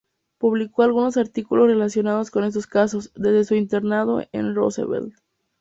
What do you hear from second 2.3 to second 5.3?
con estos casos, desde su internado en Roosevelt.